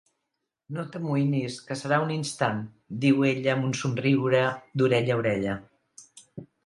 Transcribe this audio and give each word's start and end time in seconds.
No 0.77 0.83
t'amoïnis, 0.93 1.57
que 1.67 1.77
serà 1.81 1.99
un 2.05 2.13
instant 2.15 2.63
–diu 3.03 3.21
ella 3.33 3.55
amb 3.57 3.67
un 3.69 3.77
somriure 3.83 4.43
d'orella 4.83 5.17
a 5.17 5.19
orella–. 5.21 5.59